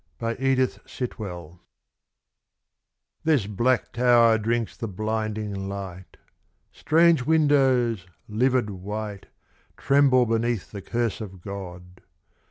[0.19, 1.59] •u EDITH SITWELL.
[1.61, 3.25] THE DRUNKARD.
[3.25, 6.17] THIS black tower drinks the blinding light.
[6.71, 9.27] Strange windows livid white,
[9.77, 12.01] Tremble beneath the curse of God.